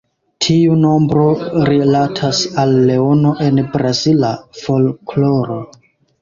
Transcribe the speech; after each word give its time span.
Tiu 0.43 0.75
nombro 0.85 1.25
rilatas 1.69 2.39
al 2.63 2.73
Leono 2.87 3.35
en 3.49 3.61
brazila 3.77 4.33
folkloro. 4.63 5.61